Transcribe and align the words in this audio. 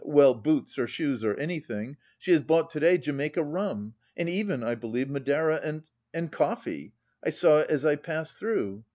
well, 0.03 0.33
boots 0.33 0.79
or 0.79 0.87
shoes, 0.87 1.23
or 1.23 1.35
anything; 1.35 1.95
she 2.17 2.31
has 2.31 2.41
bought 2.41 2.71
to 2.71 2.79
day 2.79 2.97
Jamaica 2.97 3.43
rum, 3.43 3.93
and 4.17 4.27
even, 4.27 4.63
I 4.63 4.73
believe, 4.73 5.11
Madeira 5.11 5.61
and... 5.63 5.83
and 6.11 6.31
coffee. 6.31 6.91
I 7.23 7.29
saw 7.29 7.59
it 7.59 7.69
as 7.69 7.85
I 7.85 7.97
passed 7.97 8.39
through. 8.39 8.83